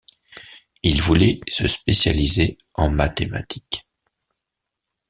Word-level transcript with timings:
Il 0.81 0.99
voulait 0.99 1.41
se 1.47 1.67
spécialiser 1.67 2.57
en 2.73 2.89
mathématiques. 2.89 3.85